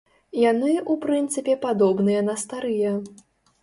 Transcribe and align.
Яны, 0.51 0.71
у 0.93 0.95
прынцыпе, 1.05 1.53
падобныя 1.69 2.27
на 2.31 2.39
старыя. 2.47 3.01